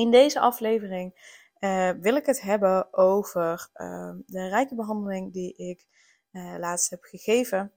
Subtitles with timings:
[0.00, 5.86] In deze aflevering uh, wil ik het hebben over uh, de rijke behandeling die ik
[6.32, 7.72] uh, laatst heb gegeven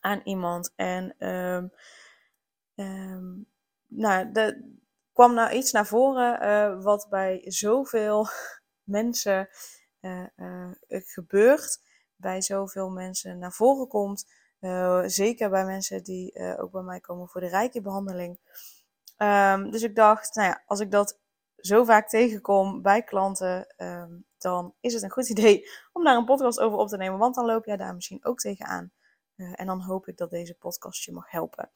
[0.00, 0.72] aan iemand.
[0.76, 1.72] En um,
[2.74, 3.46] um,
[3.86, 4.64] nou, er
[5.12, 8.26] kwam nou iets naar voren wat bij zoveel
[8.98, 9.48] mensen
[10.88, 11.80] gebeurt,
[12.16, 14.26] bij zoveel mensen naar voren komt.
[15.06, 18.38] zeker bij mensen die ook bij mij komen voor de rijke behandeling.
[19.22, 21.18] Um, dus ik dacht, nou ja, als ik dat
[21.56, 26.24] zo vaak tegenkom bij klanten, um, dan is het een goed idee om daar een
[26.24, 27.18] podcast over op te nemen.
[27.18, 28.92] Want dan loop jij daar misschien ook tegenaan.
[29.36, 31.70] Uh, en dan hoop ik dat deze podcast je mag helpen.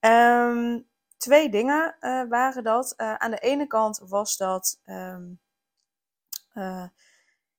[0.00, 2.94] Um, twee dingen uh, waren dat.
[2.96, 4.80] Uh, aan de ene kant was dat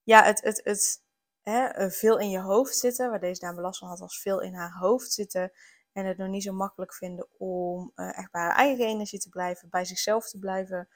[0.03, 1.03] ja, het, het, het
[1.41, 3.09] hè, veel in je hoofd zitten.
[3.09, 5.51] Waar deze dame last van had, was veel in haar hoofd zitten.
[5.93, 9.69] En het nog niet zo makkelijk vinden om echt bij haar eigen energie te blijven,
[9.69, 10.87] bij zichzelf te blijven.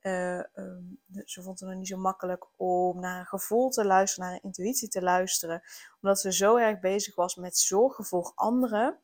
[0.00, 4.28] Uh, um, ze vond het nog niet zo makkelijk om naar een gevoel te luisteren,
[4.28, 5.62] naar een intuïtie te luisteren.
[6.00, 9.00] Omdat ze zo erg bezig was met zorgen voor anderen,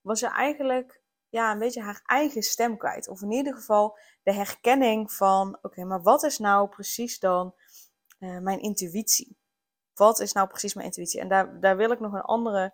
[0.00, 3.08] was ze eigenlijk ja, een beetje haar eigen stem kwijt.
[3.08, 7.54] Of in ieder geval de herkenning van: oké, maar wat is nou precies dan
[8.18, 9.36] uh, mijn intuïtie?
[9.94, 11.20] Wat is nou precies mijn intuïtie?
[11.20, 12.72] En daar, daar wil ik nog een andere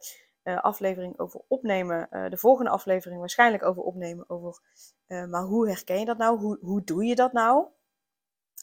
[0.59, 2.09] aflevering over opnemen.
[2.11, 4.31] Uh, de volgende aflevering waarschijnlijk over opnemen.
[4.31, 4.61] Over,
[5.07, 6.39] uh, maar hoe herken je dat nou?
[6.39, 7.67] Hoe, hoe doe je dat nou?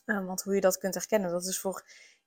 [0.06, 1.84] want hoe je dat kunt herkennen, dat is voor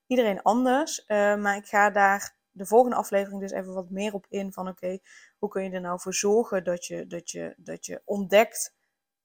[0.06, 1.04] iedereen anders.
[1.06, 4.52] maar ik ga daar de volgende aflevering dus even wat meer op in.
[4.52, 4.98] Van oké,
[5.38, 8.74] hoe kun je er nou voor zorgen dat je, dat je, dat je ontdekt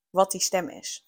[0.09, 1.05] wat die stem is.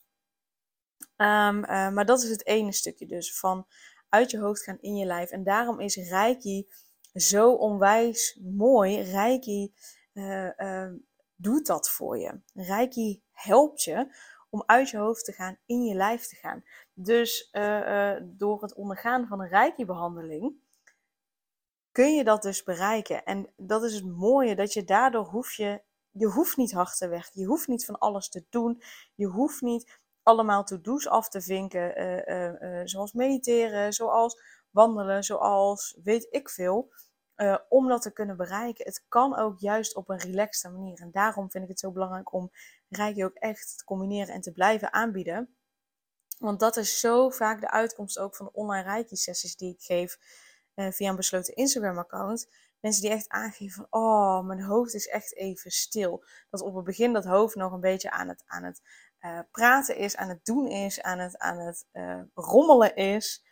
[1.17, 3.39] Um, maar dat is het ene stukje dus.
[3.39, 3.67] Van
[4.09, 5.29] uit je hoofd gaan in je lijf.
[5.29, 6.67] En daarom is Reiki
[7.17, 9.01] zo onwijs mooi.
[9.01, 9.73] Reiki
[10.13, 10.91] uh, uh,
[11.35, 12.39] doet dat voor je.
[12.53, 14.15] Reiki helpt je
[14.49, 16.63] om uit je hoofd te gaan, in je lijf te gaan.
[16.93, 20.55] Dus uh, door het ondergaan van een Reiki-behandeling
[21.91, 23.23] kun je dat dus bereiken.
[23.23, 27.07] En dat is het mooie, dat je daardoor hoef je, je hoeft niet hard te
[27.07, 27.41] werken.
[27.41, 28.81] Je hoeft niet van alles te doen.
[29.15, 31.93] Je hoeft niet allemaal to-do's af te vinken,
[32.87, 36.93] zoals mediteren, zoals wandelen, zoals weet ik veel.
[37.37, 38.85] Uh, om dat te kunnen bereiken.
[38.85, 40.99] Het kan ook juist op een relaxte manier.
[41.01, 42.51] En daarom vind ik het zo belangrijk om
[42.89, 45.55] Reiki ook echt te combineren en te blijven aanbieden.
[46.37, 50.17] Want dat is zo vaak de uitkomst ook van de online Reiki-sessies die ik geef
[50.75, 52.49] uh, via een besloten Instagram-account.
[52.79, 56.23] Mensen die echt aangeven van, oh, mijn hoofd is echt even stil.
[56.49, 58.81] Dat op het begin dat hoofd nog een beetje aan het, aan het
[59.21, 61.85] uh, praten is, aan het doen is, aan het, aan het
[62.33, 63.43] rommelen is.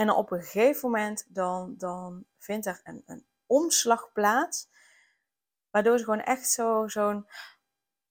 [0.00, 4.68] En op een gegeven moment dan, dan vindt er een, een omslag plaats.
[5.70, 7.26] Waardoor ze gewoon echt zo, zo'n...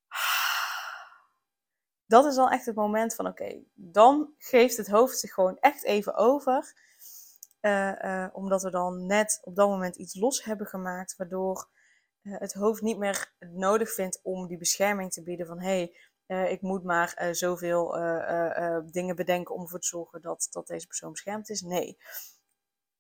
[2.06, 5.84] Dat is dan echt het moment van oké, dan geeft het hoofd zich gewoon echt
[5.84, 6.74] even over.
[7.62, 11.70] Uh, uh, omdat we dan net op dat moment iets los hebben gemaakt, waardoor
[12.22, 15.98] uh, het hoofd niet meer nodig vindt om die bescherming te bieden van hey,
[16.30, 20.68] uh, ik moet maar uh, zoveel uh, dingen bedenken om ervoor te zorgen dat, dat
[20.68, 21.62] deze persoon beschermd is.
[21.62, 21.98] Nee.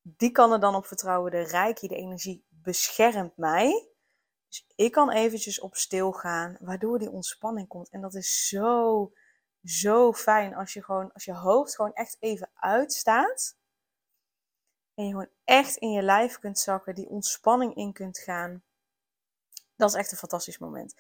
[0.02, 1.32] Die kan er dan op vertrouwen.
[1.32, 3.90] De rijke, de energie beschermt mij.
[4.48, 7.90] Dus ik kan eventjes op stil gaan, waardoor die ontspanning komt.
[7.90, 9.12] En dat is zo,
[9.64, 13.58] zo fijn als je gewoon, als je hoofd gewoon echt even uitstaat.
[14.94, 18.64] En je gewoon echt in je lijf kunt zakken, die ontspanning in kunt gaan.
[19.76, 20.96] Dat is echt een fantastisch moment.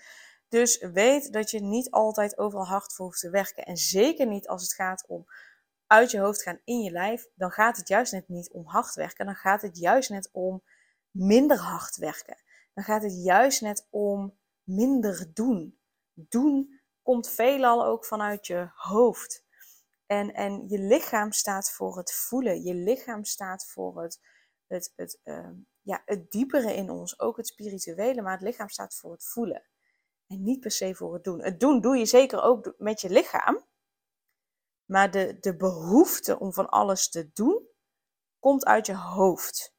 [0.49, 3.65] Dus weet dat je niet altijd overal hard voor hoeft te werken.
[3.65, 5.25] En zeker niet als het gaat om
[5.87, 7.27] uit je hoofd gaan in je lijf.
[7.35, 9.25] Dan gaat het juist net niet om hard werken.
[9.25, 10.63] Dan gaat het juist net om
[11.11, 12.37] minder hard werken.
[12.73, 15.79] Dan gaat het juist net om minder doen.
[16.13, 19.45] Doen komt veelal ook vanuit je hoofd.
[20.05, 22.63] En, en je lichaam staat voor het voelen.
[22.63, 24.19] Je lichaam staat voor het,
[24.67, 25.49] het, het, uh,
[25.81, 27.19] ja, het diepere in ons.
[27.19, 28.21] Ook het spirituele.
[28.21, 29.63] Maar het lichaam staat voor het voelen.
[30.29, 31.41] En niet per se voor het doen.
[31.41, 33.65] Het doen doe je zeker ook met je lichaam.
[34.85, 37.67] Maar de, de behoefte om van alles te doen,
[38.39, 39.75] komt uit je hoofd.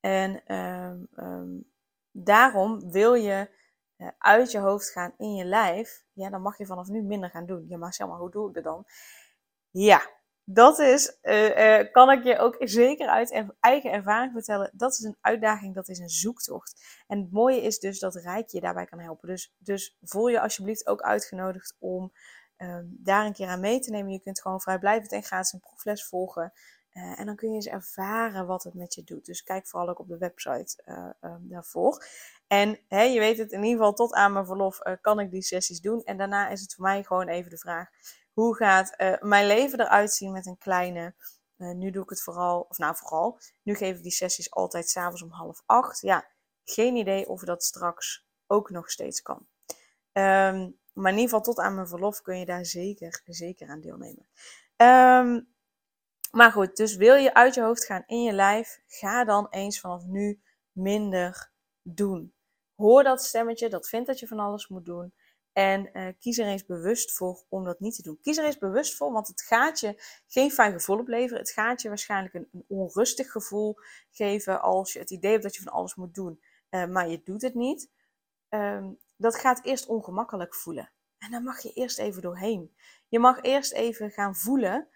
[0.00, 1.72] En um, um,
[2.10, 3.50] daarom wil je
[3.96, 6.04] uh, uit je hoofd gaan in je lijf.
[6.12, 7.68] Ja, dan mag je vanaf nu minder gaan doen.
[7.68, 8.86] Ja, maar zeg maar, hoe doe ik dat dan?
[9.70, 14.70] Ja, dat is, uh, uh, kan ik je ook zeker uit eigen ervaring vertellen.
[14.72, 17.02] Dat is een uitdaging, dat is een zoektocht.
[17.06, 19.28] En het mooie is dus dat Rijk je daarbij kan helpen.
[19.28, 22.12] Dus, dus voel je alsjeblieft ook uitgenodigd om
[22.56, 24.12] um, daar een keer aan mee te nemen.
[24.12, 26.52] Je kunt gewoon vrijblijvend en gratis een proefles volgen.
[26.92, 29.26] Uh, en dan kun je eens ervaren wat het met je doet.
[29.26, 30.82] Dus kijk vooral ook op de website
[31.20, 32.04] um, daarvoor.
[32.50, 35.42] En hè, je weet het, in ieder geval tot aan mijn verlof kan ik die
[35.42, 36.02] sessies doen.
[36.04, 37.88] En daarna is het voor mij gewoon even de vraag
[38.32, 41.14] hoe gaat uh, mijn leven eruit zien met een kleine?
[41.56, 44.88] Uh, nu doe ik het vooral, of nou vooral, nu geef ik die sessies altijd
[44.88, 46.00] s'avonds om half acht.
[46.00, 46.26] Ja,
[46.64, 49.46] geen idee of dat straks ook nog steeds kan.
[50.12, 53.80] Um, maar in ieder geval tot aan mijn verlof kun je daar zeker, zeker aan
[53.80, 54.26] deelnemen.
[54.76, 55.48] Um,
[56.30, 59.80] maar goed, dus wil je uit je hoofd gaan in je lijf, ga dan eens
[59.80, 60.42] vanaf nu
[60.72, 61.50] minder
[61.82, 62.34] doen.
[62.80, 65.12] Hoor dat stemmetje dat vindt dat je van alles moet doen.
[65.52, 68.18] En uh, kies er eens bewust voor om dat niet te doen.
[68.20, 71.38] Kies er eens bewust voor, want het gaat je geen fijn gevoel opleveren.
[71.38, 73.76] Het gaat je waarschijnlijk een, een onrustig gevoel
[74.10, 76.40] geven als je het idee hebt dat je van alles moet doen,
[76.70, 77.90] uh, maar je doet het niet.
[78.48, 80.92] Um, dat gaat eerst ongemakkelijk voelen.
[81.18, 82.74] En dan mag je eerst even doorheen.
[83.08, 84.88] Je mag eerst even gaan voelen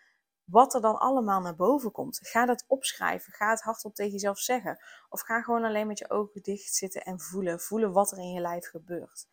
[0.45, 2.19] wat er dan allemaal naar boven komt.
[2.23, 3.33] Ga dat opschrijven.
[3.33, 4.79] Ga het hardop tegen jezelf zeggen.
[5.09, 7.61] Of ga gewoon alleen met je ogen dicht zitten en voelen.
[7.61, 9.27] Voelen wat er in je lijf gebeurt.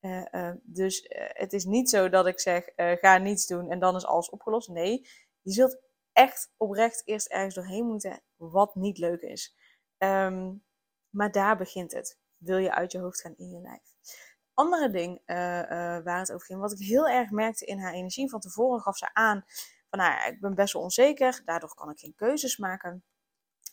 [0.00, 3.78] Uh, uh, dus uh, het is niet zo dat ik zeg, ga niets doen en
[3.78, 4.68] dan is alles opgelost.
[4.68, 5.08] Nee,
[5.40, 5.78] je zult
[6.12, 9.56] echt oprecht eerst ergens doorheen moeten wat niet leuk is.
[9.98, 10.64] Um,
[11.10, 12.18] maar daar begint het.
[12.36, 13.94] Wil je uit je hoofd gaan in je lijf.
[14.54, 15.22] Andere ding
[16.04, 18.30] waar het over ging, wat ik heel erg merkte in haar energie.
[18.30, 19.44] Van tevoren gaf ze aan
[19.96, 21.42] nou ja, ik ben best wel onzeker.
[21.44, 23.04] Daardoor kan ik geen keuzes maken.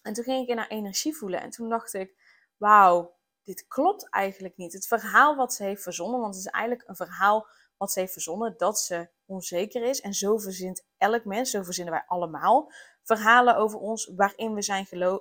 [0.01, 1.41] En toen ging ik in haar energie voelen.
[1.41, 2.15] En toen dacht ik,
[2.57, 4.73] wauw, dit klopt eigenlijk niet.
[4.73, 7.47] Het verhaal wat ze heeft verzonnen, want het is eigenlijk een verhaal
[7.77, 10.01] wat ze heeft verzonnen, dat ze onzeker is.
[10.01, 12.71] En zo verzint elk mens, zo verzinnen wij allemaal
[13.03, 14.61] verhalen over ons waarin we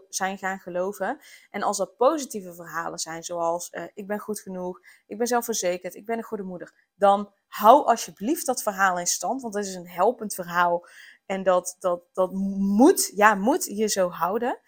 [0.08, 1.20] zijn, gaan geloven.
[1.50, 5.94] En als dat positieve verhalen zijn, zoals uh, ik ben goed genoeg, ik ben zelfverzekerd,
[5.94, 9.74] ik ben een goede moeder, dan hou alsjeblieft dat verhaal in stand, want het is
[9.74, 10.86] een helpend verhaal.
[11.26, 14.58] En dat, dat, dat moet, ja, moet je zo houden.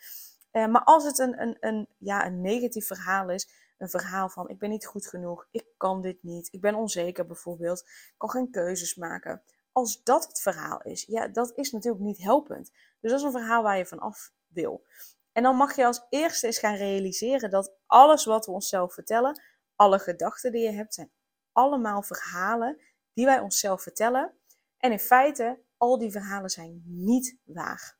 [0.52, 3.48] Uh, maar als het een, een, een, ja, een negatief verhaal is,
[3.78, 7.26] een verhaal van ik ben niet goed genoeg, ik kan dit niet, ik ben onzeker
[7.26, 9.42] bijvoorbeeld, ik kan geen keuzes maken.
[9.72, 12.70] Als dat het verhaal is, ja, dat is natuurlijk niet helpend.
[13.00, 14.84] Dus dat is een verhaal waar je van af wil.
[15.32, 19.42] En dan mag je als eerste eens gaan realiseren dat alles wat we onszelf vertellen,
[19.76, 21.12] alle gedachten die je hebt, zijn
[21.52, 22.80] allemaal verhalen
[23.12, 24.34] die wij onszelf vertellen.
[24.76, 27.98] En in feite, al die verhalen zijn niet waar.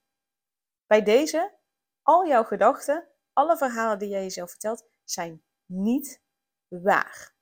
[0.87, 1.59] Bij deze
[2.03, 6.23] al jouw gedachten, alle verhalen die jij jezelf vertelt, zijn niet
[6.69, 7.35] waar.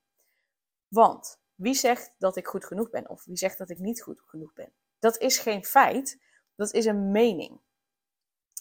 [0.89, 4.23] Want wie zegt dat ik goed genoeg ben of wie zegt dat ik niet goed
[4.27, 4.73] genoeg ben?
[4.99, 6.21] Dat is geen feit,
[6.55, 7.61] dat is een mening.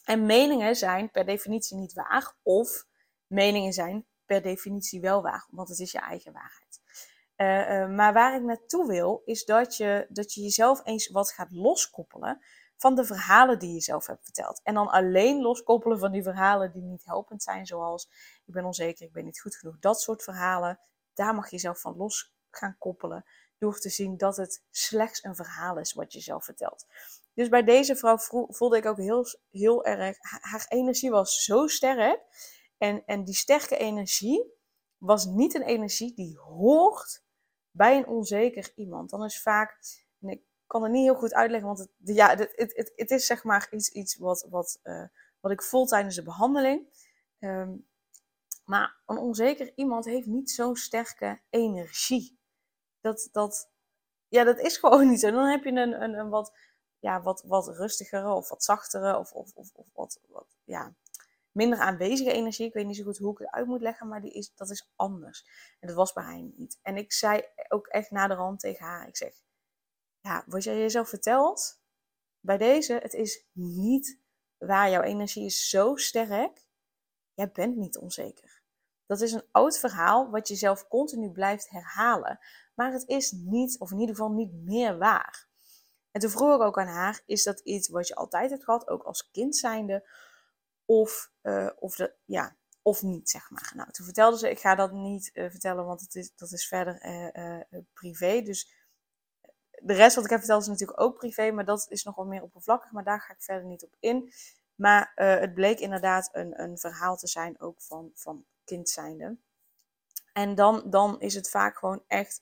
[0.04, 2.86] En meningen zijn per definitie niet waar of
[3.28, 6.79] meningen zijn per definitie wel waar, want het is je eigen waarheid.
[7.42, 11.32] Uh, uh, maar waar ik naartoe wil, is dat je, dat je jezelf eens wat
[11.32, 12.42] gaat loskoppelen
[12.78, 14.62] van de verhalen die je zelf hebt verteld.
[14.64, 18.10] En dan alleen loskoppelen van die verhalen die niet helpend zijn, zoals
[18.46, 19.80] ik ben onzeker, ik ben niet goed genoeg.
[19.80, 20.80] Dat soort verhalen,
[21.14, 23.26] daar mag je jezelf van los gaan koppelen.
[23.58, 26.86] Door te zien dat het slechts een verhaal is wat je zelf vertelt.
[27.34, 28.18] Dus bij deze vrouw
[28.50, 32.22] voelde ik ook heel, heel erg, haar energie was zo sterk.
[32.78, 34.54] En, en die sterke energie
[34.98, 37.28] was niet een energie die hoort
[37.80, 39.10] bij een onzeker iemand.
[39.10, 39.80] Dan is vaak,
[40.68, 43.68] kan het niet heel goed uitleggen, want het, ja, het, het, het, is zeg maar
[43.72, 45.08] iets, iets wat, wat, uh,
[45.40, 46.88] wat ik voel tijdens de behandeling.
[47.40, 47.88] Um,
[48.66, 52.40] maar een onzeker iemand heeft niet zo'n sterke energie.
[53.02, 53.70] Dat, dat,
[54.28, 55.32] ja, dat is gewoon niet zo.
[55.32, 56.54] Dan heb je een, een, een wat,
[57.00, 60.94] ja, wat, wat rustigere of wat zachtere of, of, of, of wat, wat ja,
[61.52, 62.66] minder aanwezige energie.
[62.66, 64.70] Ik weet niet zo goed hoe ik het uit moet leggen, maar die is, dat
[64.70, 65.46] is anders.
[65.80, 66.80] En dat was bij haar niet.
[66.82, 69.34] En ik zei ook echt naderhand tegen haar, ik zeg,
[70.20, 71.80] ja, wat jij jezelf vertelt,
[72.40, 74.20] bij deze, het is niet
[74.58, 74.90] waar.
[74.90, 76.66] Jouw energie is zo sterk.
[77.34, 78.62] Jij bent niet onzeker.
[79.06, 82.40] Dat is een oud verhaal wat je zelf continu blijft herhalen.
[82.76, 85.48] Maar het is niet, of in ieder geval niet meer waar.
[86.12, 88.88] En toen vroeg ik ook aan haar, is dat iets wat je altijd hebt gehad,
[88.88, 90.10] ook als kind zijnde?
[90.90, 93.72] Of, uh, of, de, ja, of niet, zeg maar.
[93.76, 96.68] Nou, toen vertelde ze, ik ga dat niet uh, vertellen, want het is, dat is
[96.68, 98.42] verder uh, privé.
[98.42, 98.74] Dus
[99.72, 102.42] de rest wat ik heb verteld is natuurlijk ook privé, maar dat is nog meer
[102.44, 104.34] oppervlakkig, maar daar ga ik verder niet op in.
[104.76, 109.38] Maar het bleek inderdaad een, een verhaal te zijn ook van, van kind zijnde.
[110.34, 112.42] En dan, dan is het vaak gewoon echt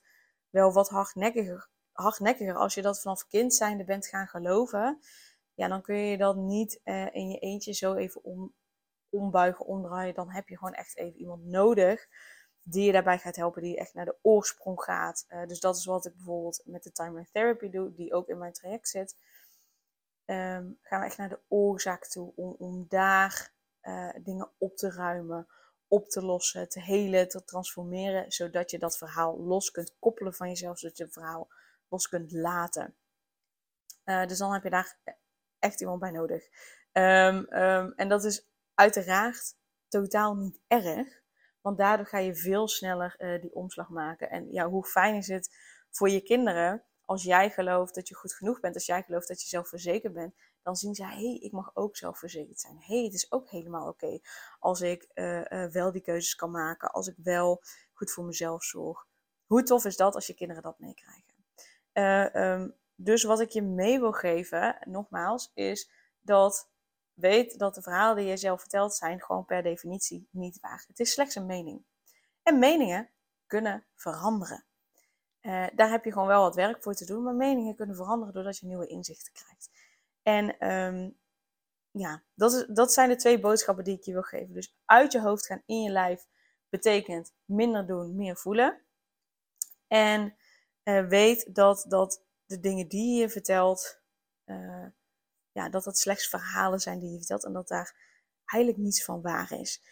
[0.50, 2.56] wel wat hardnekkiger, hardnekkiger.
[2.56, 5.00] Als je dat vanaf kind zijnde bent gaan geloven,
[5.58, 8.54] ja, dan kun je dat niet uh, in je eentje zo even om,
[9.08, 10.14] ombuigen, omdraaien.
[10.14, 12.08] Dan heb je gewoon echt even iemand nodig
[12.62, 15.24] die je daarbij gaat helpen, die echt naar de oorsprong gaat.
[15.28, 18.38] Uh, dus dat is wat ik bijvoorbeeld met de timeline therapy doe, die ook in
[18.38, 19.16] mijn traject zit.
[20.24, 24.90] Um, gaan we echt naar de oorzaak toe om, om daar uh, dingen op te
[24.90, 25.48] ruimen,
[25.88, 30.48] op te lossen, te helen, te transformeren, zodat je dat verhaal los kunt koppelen van
[30.48, 31.48] jezelf, zodat je het verhaal
[31.88, 32.96] los kunt laten.
[34.26, 34.98] Dus dan heb je daar
[35.58, 36.48] echt iemand bij nodig.
[36.92, 39.54] Um, um, en dat is uiteraard
[39.88, 41.22] totaal niet erg,
[41.60, 44.30] want daardoor ga je veel sneller uh, die omslag maken.
[44.30, 45.56] En ja, hoe fijn is het
[45.90, 49.42] voor je kinderen als jij gelooft dat je goed genoeg bent, als jij gelooft dat
[49.42, 52.76] je zelfverzekerd bent, dan zien ze, hé, hey, ik mag ook zelfverzekerd zijn.
[52.78, 54.18] Hé, hey, het is ook helemaal oké
[54.58, 57.62] als ik uh, uh, wel die keuzes kan maken, als ik wel
[57.92, 59.06] goed voor mezelf zorg.
[59.46, 61.34] Hoe tof is dat als je kinderen dat meekrijgen?
[61.92, 65.90] Um, dus wat ik je mee wil geven, nogmaals, is
[66.20, 66.70] dat
[67.14, 70.84] weet dat de verhalen die je zelf vertelt zijn gewoon per definitie niet waar.
[70.86, 71.84] Het is slechts een mening.
[72.42, 73.10] En meningen
[73.46, 74.64] kunnen veranderen.
[75.42, 78.34] Uh, daar heb je gewoon wel wat werk voor te doen, maar meningen kunnen veranderen
[78.34, 79.70] doordat je nieuwe inzichten krijgt.
[80.22, 81.18] En um,
[81.90, 84.54] ja, dat, is, dat zijn de twee boodschappen die ik je wil geven.
[84.54, 86.26] Dus uit je hoofd gaan in je lijf
[86.68, 88.80] betekent minder doen, meer voelen.
[89.86, 90.36] En
[90.84, 94.00] uh, weet dat, dat de dingen die je vertelt,
[94.46, 94.86] uh,
[95.52, 97.94] ja, dat dat slechts verhalen zijn die je vertelt en dat daar
[98.44, 99.82] eigenlijk niets van waar is.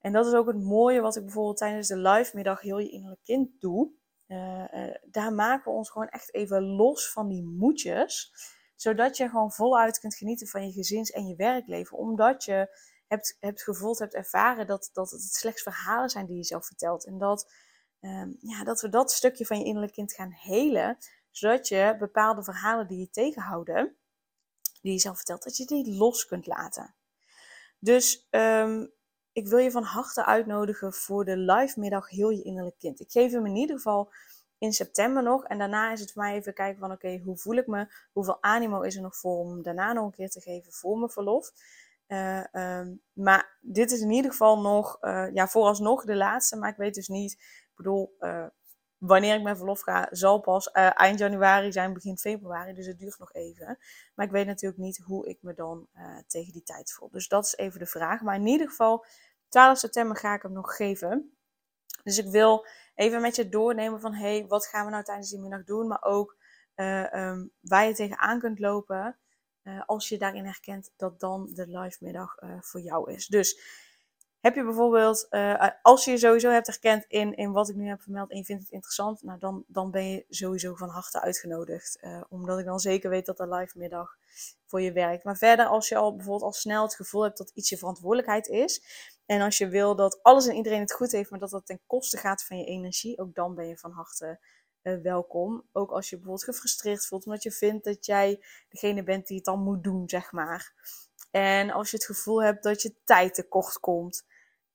[0.00, 2.90] En dat is ook het mooie wat ik bijvoorbeeld tijdens de live middag heel je
[2.90, 3.90] innerlijk kind doe.
[4.26, 8.32] Uh, uh, daar maken we ons gewoon echt even los van die moedjes.
[8.76, 11.98] Zodat je gewoon voluit kunt genieten van je gezins- en je werkleven.
[11.98, 16.44] Omdat je hebt, hebt gevoeld, hebt ervaren dat, dat het slechts verhalen zijn die je
[16.44, 17.06] zelf vertelt.
[17.06, 17.52] En dat,
[18.00, 20.98] um, ja, dat we dat stukje van je innerlijk kind gaan helen.
[21.30, 23.96] Zodat je bepaalde verhalen die je tegenhouden,
[24.82, 26.94] die je zelf vertelt, dat je die los kunt laten.
[27.78, 28.92] Dus um,
[29.32, 33.00] ik wil je van harte uitnodigen voor de live middag Heel je innerlijk kind.
[33.00, 34.12] Ik geef hem in ieder geval
[34.58, 35.44] in september nog.
[35.44, 37.86] En daarna is het voor mij even kijken van oké, hoe voel ik me?
[38.12, 41.10] Hoeveel animo is er nog voor om daarna nog een keer te geven voor mijn
[41.10, 41.52] verlof?
[42.08, 46.56] Uh, um, maar dit is in ieder geval nog, uh, ja, vooralsnog de laatste.
[46.56, 48.46] Maar ik weet dus niet, ik bedoel, uh,
[49.00, 52.74] wanneer ik mijn verlof ga, zal pas eind januari zijn, begin februari.
[52.74, 53.78] Dus het duurt nog even.
[54.14, 55.88] Maar ik weet natuurlijk niet hoe ik me dan
[56.26, 57.10] tegen die tijd voel.
[57.10, 58.20] Dus dat is even de vraag.
[58.20, 59.04] Maar in ieder geval,
[59.48, 61.36] 12 september ga ik hem nog geven.
[62.02, 65.40] Dus ik wil even met je doornemen van, hey, wat gaan we nou tijdens die
[65.40, 65.88] middag doen?
[65.88, 66.36] Maar ook
[66.76, 69.18] uh, um, waar je tegenaan kunt lopen.
[69.86, 73.26] Als je daarin herkent dat dan de live middag voor jou is.
[73.26, 73.60] Dus
[74.40, 75.28] heb je bijvoorbeeld,
[75.82, 78.44] als je je sowieso hebt herkend in, in wat ik nu heb vermeld en je
[78.44, 82.00] vindt het interessant, nou dan, dan ben je sowieso van harte uitgenodigd.
[82.28, 84.16] omdat ik dan zeker weet dat de live middag
[84.66, 85.24] voor je werkt.
[85.24, 88.46] Maar verder, als je al bijvoorbeeld al snel het gevoel hebt dat iets je verantwoordelijkheid
[88.46, 88.82] is,
[89.26, 91.80] en als je wil dat alles en iedereen het goed heeft, maar dat dat ten
[91.86, 94.38] koste gaat van je energie, ook dan ben je van harte
[94.82, 95.64] uh, welkom.
[95.72, 99.44] Ook als je bijvoorbeeld gefrustreerd voelt, omdat je vindt dat jij degene bent die het
[99.44, 100.72] dan moet doen, zeg maar.
[101.30, 104.24] En als je het gevoel hebt dat je tijd tekort komt.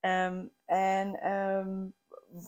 [0.05, 1.93] Um, en um,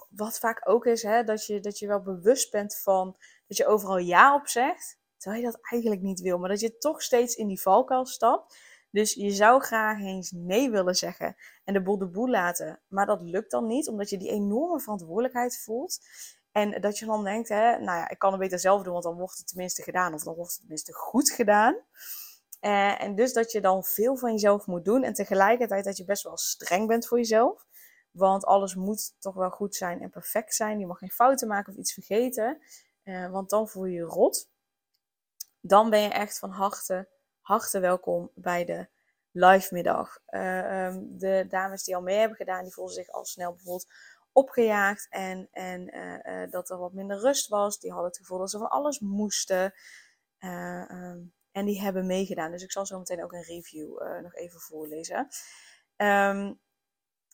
[0.10, 3.68] wat vaak ook is, hè, dat, je, dat je wel bewust bent van dat je
[3.68, 7.36] overal ja op zegt, terwijl je dat eigenlijk niet wil, maar dat je toch steeds
[7.36, 8.58] in die valkuil stapt.
[8.92, 12.80] Dus je zou graag eens nee willen zeggen en de boel de boel laten.
[12.88, 16.00] Maar dat lukt dan niet, omdat je die enorme verantwoordelijkheid voelt.
[16.52, 19.04] En dat je dan denkt, hè, nou ja, ik kan het beter zelf doen, want
[19.04, 20.14] dan wordt het tenminste gedaan.
[20.14, 21.76] Of dan wordt het tenminste goed gedaan.
[22.68, 25.04] Uh, en dus dat je dan veel van jezelf moet doen.
[25.04, 27.66] En tegelijkertijd dat je best wel streng bent voor jezelf.
[28.12, 30.80] Want alles moet toch wel goed zijn en perfect zijn.
[30.80, 32.62] Je mag geen fouten maken of iets vergeten.
[33.04, 34.50] Uh, want dan voel je je rot.
[35.62, 37.10] Dan ben je echt van harte
[37.42, 38.88] harte welkom bij de
[39.32, 40.20] live middag.
[40.30, 43.94] Uh, um, de dames die al mee hebben gedaan, die voelden zich al snel bijvoorbeeld
[44.32, 47.80] opgejaagd en, en dat er wat minder rust was.
[47.80, 49.74] Die hadden het gevoel dat ze van alles moesten.
[50.40, 52.52] Um, en die hebben meegedaan.
[52.52, 55.28] Dus ik zal zo meteen ook een review nog even voorlezen.
[55.98, 56.60] Um,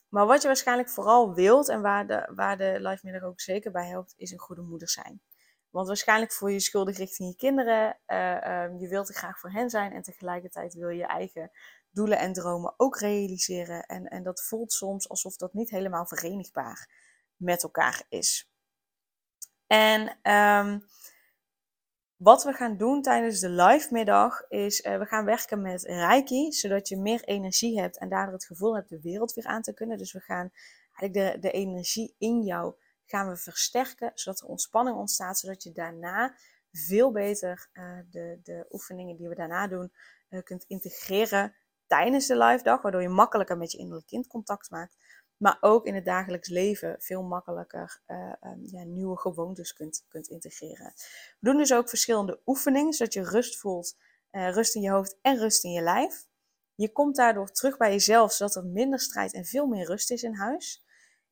[0.08, 3.70] maar wat je waarschijnlijk vooral wilt en waar de, waar de live middag ook zeker
[3.70, 5.22] bij helpt, is een goede moeder zijn.
[5.70, 7.98] Want waarschijnlijk voel je je schuldig richting je kinderen.
[8.06, 11.50] Uh, um, je wilt er graag voor hen zijn en tegelijkertijd wil je je eigen
[11.90, 13.82] doelen en dromen ook realiseren.
[13.86, 16.90] En, en dat voelt soms alsof dat niet helemaal verenigbaar
[17.36, 18.50] met elkaar is.
[19.66, 20.00] En
[20.32, 20.86] um,
[22.16, 26.52] wat we gaan doen tijdens de live middag is, uh, we gaan werken met Reiki,
[26.52, 29.74] zodat je meer energie hebt en daardoor het gevoel hebt de wereld weer aan te
[29.74, 29.98] kunnen.
[29.98, 30.50] Dus we gaan
[30.94, 35.72] eigenlijk de, de energie in jou gaan we versterken, zodat er ontspanning ontstaat, zodat je
[35.72, 36.36] daarna
[36.72, 39.92] veel beter uh, de, de oefeningen die we daarna doen
[40.30, 41.54] uh, kunt integreren
[41.86, 44.96] tijdens de live dag, waardoor je makkelijker met je innerlijk kind contact maakt.
[45.44, 50.28] Maar ook in het dagelijks leven veel makkelijker uh, um, ja, nieuwe gewoontes kunt, kunt
[50.28, 50.92] integreren.
[51.40, 53.96] We doen dus ook verschillende oefeningen, zodat je rust voelt,
[54.30, 56.26] rust in je hoofd en rust in je lijf.
[56.74, 60.22] Je komt daardoor terug bij jezelf, zodat er minder strijd en veel meer rust is
[60.22, 60.84] in huis.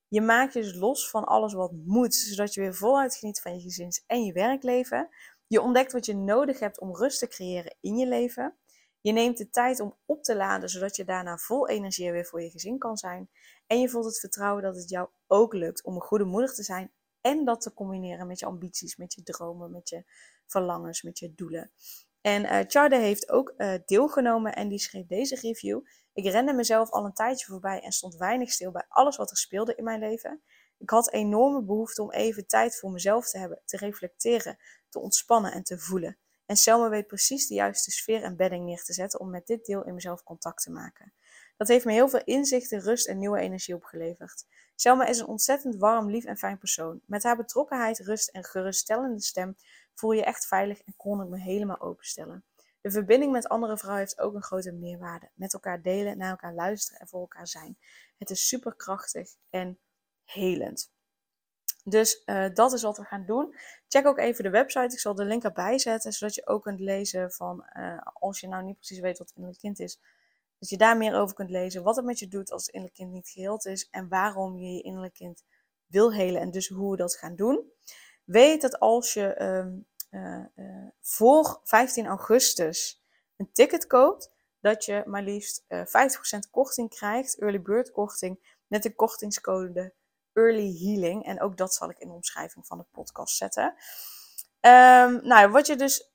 [0.08, 3.54] Je maakt je dus los van alles wat moet, zodat je weer voluit geniet van
[3.54, 5.08] je gezins- en je werkleven.
[5.46, 8.56] Je ontdekt wat je nodig hebt om rust te creëren in je leven.
[9.02, 12.42] Je neemt de tijd om op te laden, zodat je daarna vol energie weer voor
[12.42, 13.30] je gezin kan zijn.
[13.66, 16.62] En je voelt het vertrouwen dat het jou ook lukt om een goede moeder te
[16.62, 20.04] zijn en dat te combineren met je ambities, met je dromen, met je
[20.46, 21.70] verlangens, met je doelen.
[22.20, 25.80] En uh, Charde heeft ook uh, deelgenomen en die schreef deze review.
[26.12, 29.36] Ik rende mezelf al een tijdje voorbij en stond weinig stil bij alles wat er
[29.36, 30.42] speelde in mijn leven.
[30.78, 35.52] Ik had enorme behoefte om even tijd voor mezelf te hebben, te reflecteren, te ontspannen
[35.52, 36.18] en te voelen.
[36.52, 39.64] En Selma weet precies de juiste sfeer en bedding neer te zetten om met dit
[39.64, 41.12] deel in mezelf contact te maken.
[41.56, 44.46] Dat heeft me heel veel inzichten, rust en nieuwe energie opgeleverd.
[44.74, 47.00] Selma is een ontzettend warm, lief en fijn persoon.
[47.06, 49.56] Met haar betrokkenheid, rust en geruststellende stem
[49.94, 52.44] voel je echt veilig en kon ik me helemaal openstellen.
[52.80, 55.30] De verbinding met andere vrouwen heeft ook een grote meerwaarde.
[55.34, 57.78] Met elkaar delen, naar elkaar luisteren en voor elkaar zijn.
[58.18, 59.78] Het is superkrachtig en
[60.24, 60.91] helend.
[61.84, 63.54] Dus uh, dat is wat we gaan doen.
[63.88, 64.94] Check ook even de website.
[64.94, 68.48] Ik zal de link erbij zetten, zodat je ook kunt lezen van uh, als je
[68.48, 70.00] nou niet precies weet wat innerlijk kind is,
[70.58, 71.82] dat je daar meer over kunt lezen.
[71.82, 74.72] Wat het met je doet als het innerlijk kind niet geheeld is en waarom je
[74.72, 75.44] je innerlijk kind
[75.86, 77.70] wil helen en dus hoe we dat gaan doen.
[78.24, 79.36] Weet dat als je
[80.10, 83.02] uh, uh, voor 15 augustus
[83.36, 85.82] een ticket koopt, dat je maar liefst uh,
[86.46, 89.92] 50% korting krijgt, early bird korting, met de kortingscode
[90.32, 91.24] Early Healing.
[91.24, 93.64] En ook dat zal ik in de omschrijving van de podcast zetten.
[93.64, 96.12] Um, nou, wat je dus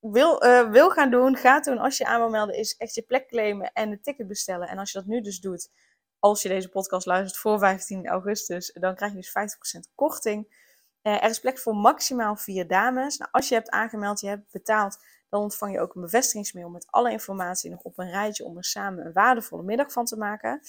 [0.00, 3.02] wil, uh, wil gaan doen, ga doen als je aan wil melden, is echt je
[3.02, 4.68] plek claimen en de ticket bestellen.
[4.68, 5.70] En als je dat nu dus doet,
[6.18, 10.60] als je deze podcast luistert voor 15 augustus, dan krijg je dus 50% korting.
[11.02, 13.18] Uh, er is plek voor maximaal vier dames.
[13.18, 14.98] Nou, als je hebt aangemeld, je hebt betaald,
[15.28, 18.64] dan ontvang je ook een bevestigingsmail met alle informatie nog op een rijtje om er
[18.64, 20.60] samen een waardevolle middag van te maken.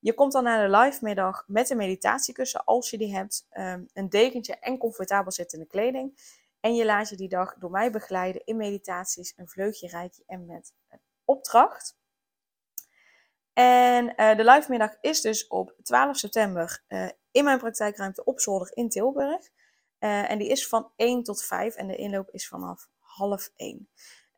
[0.00, 3.88] Je komt dan naar de live middag met een meditatiekussen, als je die hebt, um,
[3.92, 6.36] een dekentje en comfortabel zittende kleding.
[6.60, 10.46] En je laat je die dag door mij begeleiden in meditaties, een vleugje rijtje en
[10.46, 11.96] met een opdracht.
[13.52, 18.40] En uh, de live middag is dus op 12 september uh, in mijn praktijkruimte op
[18.40, 19.48] zolder in Tilburg.
[20.00, 23.88] Uh, en die is van 1 tot 5 en de inloop is vanaf half 1.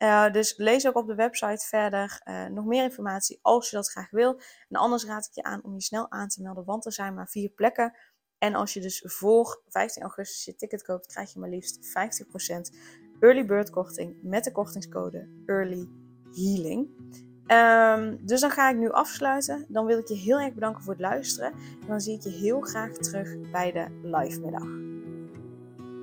[0.02, 3.90] Uh, dus lees ook op de website verder uh, nog meer informatie als je dat
[3.90, 4.40] graag wil.
[4.68, 7.14] En anders raad ik je aan om je snel aan te melden, want er zijn
[7.14, 7.96] maar vier plekken.
[8.38, 12.76] En als je dus voor 15 augustus je ticket koopt, krijg je maar liefst 50%
[13.20, 15.88] early bird korting met de kortingscode Early
[16.34, 16.88] Healing.
[17.46, 19.64] Um, dus dan ga ik nu afsluiten.
[19.68, 21.52] Dan wil ik je heel erg bedanken voor het luisteren.
[21.52, 24.89] En dan zie ik je heel graag terug bij de live middag.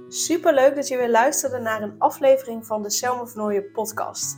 [0.10, 4.38] Super leuk dat je weer luisterde naar een aflevering van de Selma Vernooien podcast.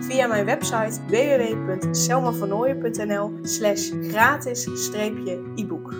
[0.00, 5.99] via mijn website www.selmavernooien.nl slash gratis-e-book.